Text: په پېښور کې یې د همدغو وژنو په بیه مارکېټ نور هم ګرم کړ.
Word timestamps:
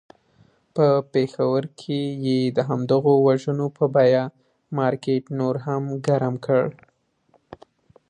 په 0.75 0.87
پېښور 1.13 1.63
کې 1.79 1.99
یې 2.25 2.39
د 2.55 2.57
همدغو 2.69 3.13
وژنو 3.27 3.67
په 3.77 3.85
بیه 3.95 4.23
مارکېټ 4.77 5.23
نور 5.39 5.55
هم 5.65 5.83
ګرم 6.07 6.35
کړ. 6.45 6.65